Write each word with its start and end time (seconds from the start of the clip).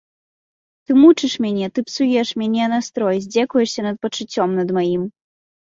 Ты 0.85 0.91
мучыш 1.01 1.33
мяне, 1.45 1.65
ты 1.75 1.79
псуеш 1.89 2.29
мне 2.43 2.63
настрой, 2.73 3.15
здзекуешся 3.27 3.81
над 3.89 3.97
пачуццём 4.07 4.49
над 4.63 4.69
маім. 4.81 5.03